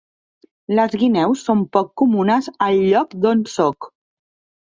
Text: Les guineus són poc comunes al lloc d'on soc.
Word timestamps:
Les 0.77 0.93
guineus 1.01 1.43
són 1.49 1.61
poc 1.77 1.91
comunes 2.03 2.47
al 2.69 2.81
lloc 2.93 3.13
d'on 3.27 3.45
soc. 3.57 3.91